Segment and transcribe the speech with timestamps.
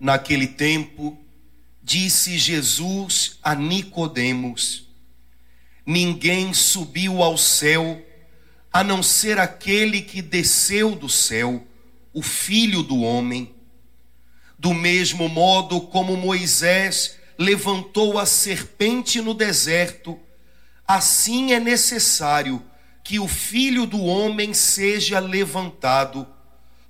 [0.00, 1.18] Naquele tempo,
[1.82, 4.88] disse Jesus a Nicodemos:
[5.84, 8.02] Ninguém subiu ao céu
[8.72, 11.62] a não ser aquele que desceu do céu,
[12.14, 13.54] o Filho do homem.
[14.58, 20.18] Do mesmo modo como Moisés levantou a serpente no deserto,
[20.86, 22.62] assim é necessário
[23.02, 26.26] que o Filho do homem seja levantado,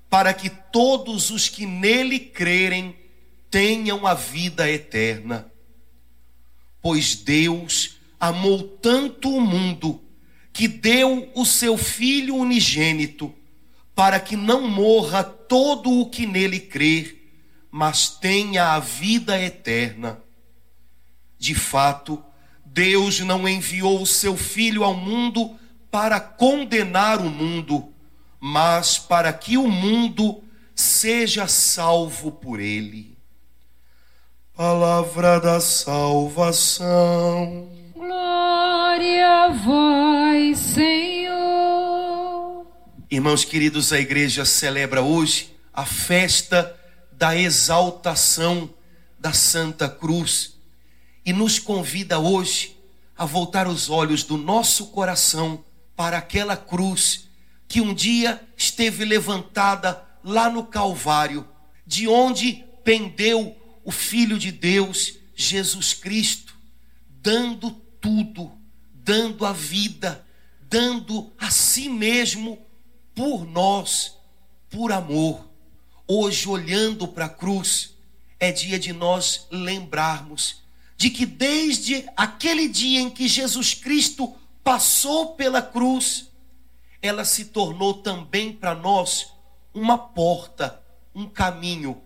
[0.08, 2.99] para que todos os que nele crerem
[3.50, 5.50] tenham a vida eterna.
[6.80, 10.00] Pois Deus amou tanto o mundo
[10.52, 13.34] que deu o seu Filho unigênito,
[13.94, 17.18] para que não morra todo o que nele crer,
[17.70, 20.22] mas tenha a vida eterna.
[21.38, 22.22] De fato,
[22.64, 25.58] Deus não enviou o seu Filho ao mundo
[25.90, 27.92] para condenar o mundo,
[28.38, 30.42] mas para que o mundo
[30.74, 33.19] seja salvo por ele.
[34.60, 36.86] Palavra da salvação.
[37.94, 41.40] Glória a vós, Senhor.
[43.10, 46.78] Irmãos queridos, a igreja celebra hoje a festa
[47.10, 48.68] da exaltação
[49.18, 50.58] da Santa Cruz
[51.24, 52.76] e nos convida hoje
[53.16, 55.64] a voltar os olhos do nosso coração
[55.96, 57.30] para aquela cruz
[57.66, 61.48] que um dia esteve levantada lá no Calvário,
[61.86, 66.56] de onde pendeu o Filho de Deus, Jesus Cristo,
[67.08, 68.52] dando tudo,
[68.92, 70.24] dando a vida,
[70.62, 72.64] dando a si mesmo
[73.14, 74.16] por nós,
[74.68, 75.48] por amor.
[76.06, 77.94] Hoje, olhando para a cruz,
[78.38, 80.60] é dia de nós lembrarmos
[81.00, 86.28] de que desde aquele dia em que Jesus Cristo passou pela cruz,
[87.00, 89.32] ela se tornou também para nós
[89.72, 90.82] uma porta,
[91.14, 92.02] um caminho.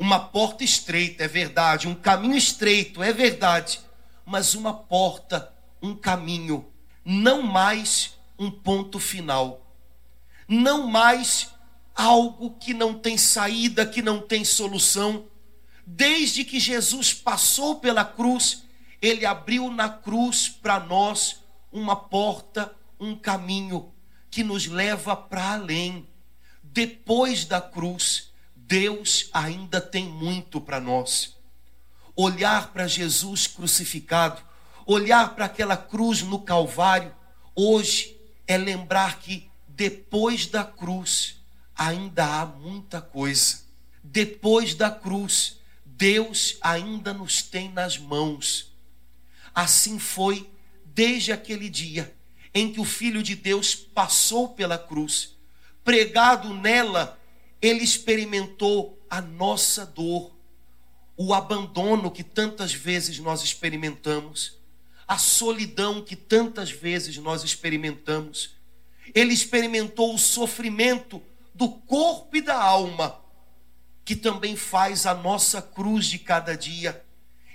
[0.00, 3.82] Uma porta estreita, é verdade, um caminho estreito, é verdade,
[4.24, 5.52] mas uma porta,
[5.82, 6.66] um caminho,
[7.04, 9.60] não mais um ponto final,
[10.48, 11.50] não mais
[11.94, 15.26] algo que não tem saída, que não tem solução.
[15.86, 18.64] Desde que Jesus passou pela cruz,
[19.02, 23.92] ele abriu na cruz para nós uma porta, um caminho
[24.30, 26.08] que nos leva para além.
[26.62, 28.29] Depois da cruz,
[28.70, 31.36] Deus ainda tem muito para nós.
[32.14, 34.40] Olhar para Jesus crucificado,
[34.86, 37.12] olhar para aquela cruz no Calvário,
[37.52, 38.16] hoje
[38.46, 41.42] é lembrar que depois da cruz
[41.74, 43.62] ainda há muita coisa.
[44.04, 48.72] Depois da cruz, Deus ainda nos tem nas mãos.
[49.52, 50.48] Assim foi
[50.84, 52.14] desde aquele dia
[52.54, 55.36] em que o Filho de Deus passou pela cruz.
[55.82, 57.19] Pregado nela,
[57.60, 60.32] ele experimentou a nossa dor,
[61.16, 64.58] o abandono que tantas vezes nós experimentamos,
[65.06, 68.54] a solidão que tantas vezes nós experimentamos.
[69.14, 71.20] Ele experimentou o sofrimento
[71.54, 73.20] do corpo e da alma,
[74.04, 77.04] que também faz a nossa cruz de cada dia.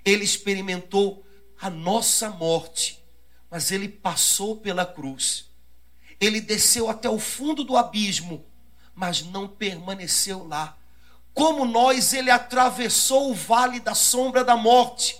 [0.03, 1.25] Ele experimentou
[1.59, 3.03] a nossa morte,
[3.49, 5.49] mas ele passou pela cruz.
[6.19, 8.45] Ele desceu até o fundo do abismo,
[8.95, 10.77] mas não permaneceu lá.
[11.33, 15.19] Como nós, ele atravessou o vale da sombra da morte,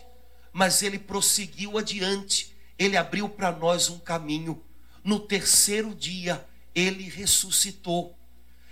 [0.53, 2.55] mas ele prosseguiu adiante.
[2.79, 4.63] Ele abriu para nós um caminho.
[5.03, 8.17] No terceiro dia, ele ressuscitou.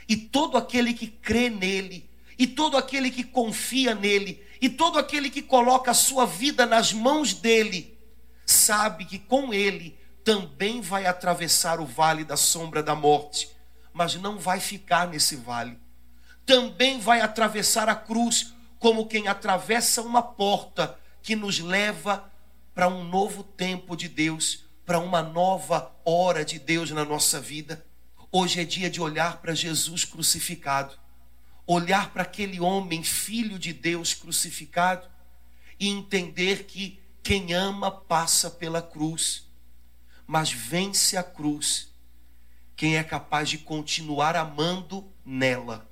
[0.08, 5.30] E todo aquele que crê nele, e todo aquele que confia nele, e todo aquele
[5.30, 7.98] que coloca a sua vida nas mãos dele,
[8.46, 13.50] sabe que com ele também vai atravessar o vale da sombra da morte,
[13.94, 15.78] mas não vai ficar nesse vale.
[16.46, 22.30] Também vai atravessar a cruz como quem atravessa uma porta que nos leva
[22.74, 27.86] para um novo tempo de Deus, para uma nova hora de Deus na nossa vida.
[28.32, 30.98] Hoje é dia de olhar para Jesus crucificado,
[31.68, 35.08] olhar para aquele homem, filho de Deus crucificado,
[35.80, 39.48] e entender que quem ama passa pela cruz,
[40.28, 41.93] mas vence a cruz
[42.76, 45.90] quem é capaz de continuar amando nela.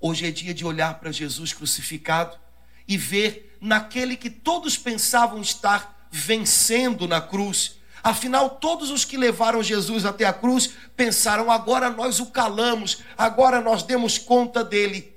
[0.00, 2.38] Hoje é dia de olhar para Jesus crucificado
[2.86, 7.78] e ver naquele que todos pensavam estar vencendo na cruz.
[8.02, 13.60] Afinal, todos os que levaram Jesus até a cruz pensaram: agora nós o calamos, agora
[13.60, 15.12] nós demos conta dele.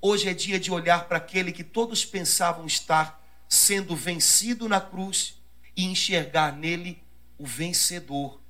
[0.00, 5.34] Hoje é dia de olhar para aquele que todos pensavam estar sendo vencido na cruz
[5.76, 7.02] e enxergar nele
[7.38, 8.40] o vencedor.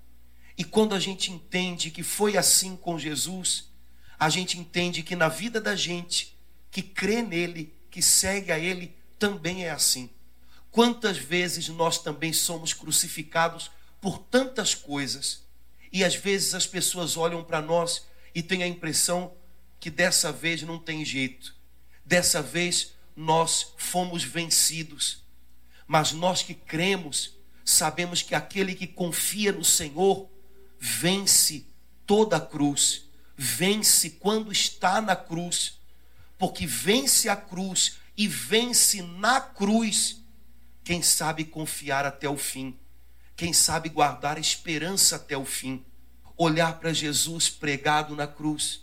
[0.57, 3.69] E quando a gente entende que foi assim com Jesus,
[4.19, 6.37] a gente entende que na vida da gente,
[6.71, 10.09] que crê nele, que segue a ele, também é assim.
[10.71, 13.71] Quantas vezes nós também somos crucificados
[14.01, 15.45] por tantas coisas,
[15.93, 19.35] e às vezes as pessoas olham para nós e têm a impressão
[19.81, 21.55] que dessa vez não tem jeito,
[22.05, 25.23] dessa vez nós fomos vencidos.
[25.87, 30.29] Mas nós que cremos, sabemos que aquele que confia no Senhor
[30.87, 31.67] vence
[32.07, 33.07] toda a cruz
[33.37, 35.79] vence quando está na cruz,
[36.39, 40.23] porque vence a cruz e vence na cruz
[40.83, 42.79] quem sabe confiar até o fim,
[43.37, 45.85] quem sabe guardar a esperança até o fim.
[46.37, 48.83] Olhar para Jesus pregado na cruz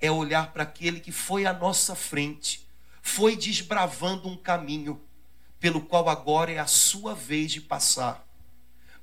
[0.00, 2.66] é olhar para aquele que foi à nossa frente,
[3.00, 5.00] foi desbravando um caminho
[5.60, 8.26] pelo qual agora é a sua vez de passar.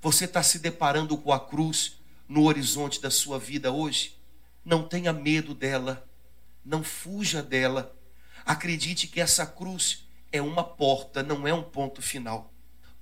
[0.02, 2.01] Você está se deparando com a cruz
[2.32, 4.18] no horizonte da sua vida hoje?
[4.64, 6.10] Não tenha medo dela,
[6.64, 7.94] não fuja dela.
[8.46, 12.54] Acredite que essa cruz é uma porta, não é um ponto final.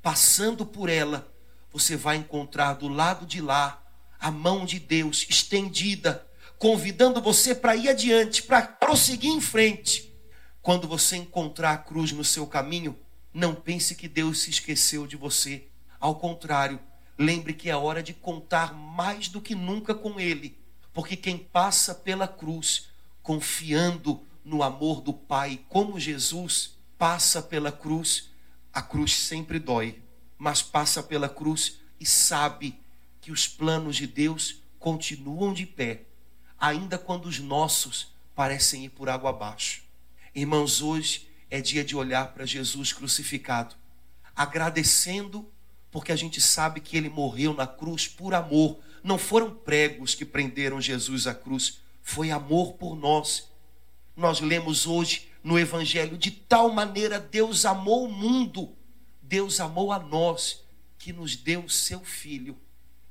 [0.01, 1.31] Passando por ela,
[1.71, 3.85] você vai encontrar do lado de lá
[4.19, 6.27] a mão de Deus estendida,
[6.57, 10.11] convidando você para ir adiante, para prosseguir em frente.
[10.59, 12.97] Quando você encontrar a cruz no seu caminho,
[13.31, 15.67] não pense que Deus se esqueceu de você.
[15.99, 16.79] Ao contrário,
[17.19, 20.57] lembre que é hora de contar mais do que nunca com Ele
[20.93, 22.89] porque quem passa pela cruz
[23.21, 28.29] confiando no amor do Pai, como Jesus passa pela cruz,
[28.73, 30.01] a cruz sempre dói,
[30.37, 32.79] mas passa pela cruz e sabe
[33.21, 36.03] que os planos de Deus continuam de pé,
[36.59, 39.83] ainda quando os nossos parecem ir por água abaixo.
[40.33, 43.75] Irmãos, hoje é dia de olhar para Jesus crucificado,
[44.35, 45.49] agradecendo
[45.91, 50.25] porque a gente sabe que ele morreu na cruz por amor, não foram pregos que
[50.25, 53.49] prenderam Jesus à cruz, foi amor por nós.
[54.15, 58.75] Nós lemos hoje no Evangelho: de tal maneira Deus amou o mundo,
[59.21, 60.63] Deus amou a nós,
[60.97, 62.57] que nos deu o seu Filho,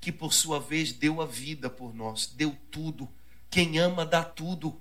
[0.00, 3.08] que por sua vez deu a vida por nós, deu tudo.
[3.50, 4.78] Quem ama dá tudo.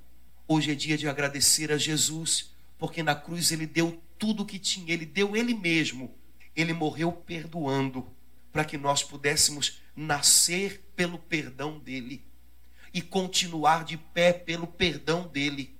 [0.47, 4.59] Hoje é dia de agradecer a Jesus, porque na cruz ele deu tudo o que
[4.59, 6.13] tinha, ele deu ele mesmo.
[6.57, 8.05] Ele morreu perdoando
[8.51, 12.25] para que nós pudéssemos nascer pelo perdão dele
[12.91, 15.77] e continuar de pé pelo perdão dele.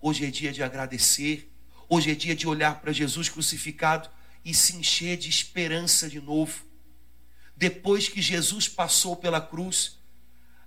[0.00, 1.48] Hoje é dia de agradecer,
[1.88, 4.10] hoje é dia de olhar para Jesus crucificado
[4.44, 6.64] e se encher de esperança de novo.
[7.56, 9.96] Depois que Jesus passou pela cruz,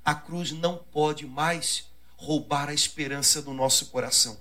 [0.04, 4.40] a cruz não pode mais roubar a esperança do nosso coração.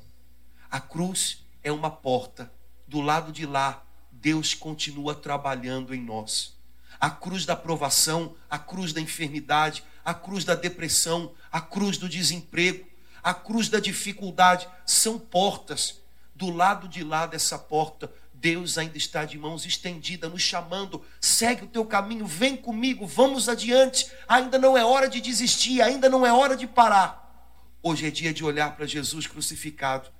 [0.70, 2.52] A cruz é uma porta,
[2.86, 6.58] do lado de lá, Deus continua trabalhando em nós
[7.00, 12.08] a cruz da provação, a cruz da enfermidade, a cruz da depressão, a cruz do
[12.08, 12.86] desemprego,
[13.22, 16.00] a cruz da dificuldade, são portas.
[16.34, 21.64] Do lado de lá dessa porta, Deus ainda está de mãos estendidas, nos chamando: segue
[21.64, 24.10] o teu caminho, vem comigo, vamos adiante.
[24.28, 27.26] Ainda não é hora de desistir, ainda não é hora de parar.
[27.82, 30.10] Hoje é dia de olhar para Jesus crucificado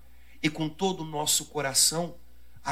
[0.42, 2.14] e com todo o nosso coração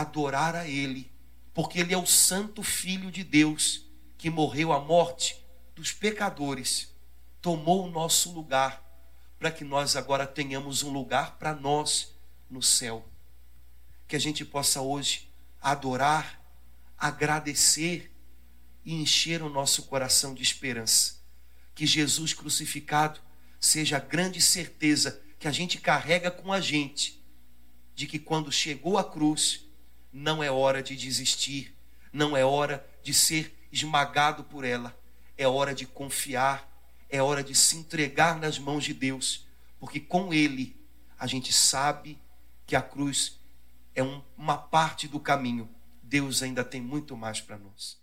[0.00, 1.10] adorar a Ele,
[1.54, 3.86] porque Ele é o Santo Filho de Deus
[4.18, 5.42] que morreu a morte
[5.74, 6.94] dos pecadores,
[7.40, 8.84] tomou o nosso lugar,
[9.38, 12.14] para que nós agora tenhamos um lugar para nós
[12.50, 13.08] no céu.
[14.06, 15.30] Que a gente possa hoje
[15.62, 16.42] adorar,
[16.98, 18.12] agradecer
[18.84, 21.20] e encher o nosso coração de esperança.
[21.74, 23.20] Que Jesus crucificado
[23.58, 27.22] seja a grande certeza que a gente carrega com a gente
[27.94, 29.65] de que quando chegou a cruz,
[30.16, 31.76] não é hora de desistir,
[32.10, 34.98] não é hora de ser esmagado por ela.
[35.36, 36.66] É hora de confiar,
[37.10, 39.46] é hora de se entregar nas mãos de Deus,
[39.78, 40.74] porque com Ele
[41.18, 42.18] a gente sabe
[42.66, 43.38] que a cruz
[43.94, 45.68] é um, uma parte do caminho.
[46.02, 47.98] Deus ainda tem muito mais para nós.